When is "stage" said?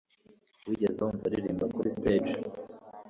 1.97-2.33